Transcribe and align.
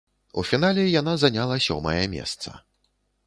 У 0.41 0.43
фінале 0.51 0.85
яна 1.01 1.13
заняла 1.23 1.59
сёмае 1.67 1.99
месца. 2.17 2.57